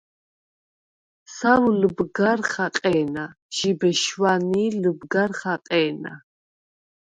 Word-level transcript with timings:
სავ 1.35 1.63
ლჷბგარ 1.79 2.39
ხაყე̄ნა, 2.51 3.25
ჟიბე 3.55 3.91
შვანი̄ 4.01 4.67
ლჷბგარ 4.81 5.31
ხაყე̄ნა. 5.39 6.13